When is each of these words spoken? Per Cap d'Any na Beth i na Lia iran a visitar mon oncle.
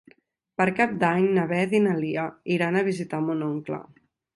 Per 0.61 0.65
Cap 0.79 0.95
d'Any 1.03 1.27
na 1.37 1.45
Beth 1.53 1.77
i 1.83 1.85
na 1.85 1.95
Lia 2.03 2.27
iran 2.59 2.79
a 2.83 2.87
visitar 2.93 3.25
mon 3.31 3.51
oncle. 3.55 3.87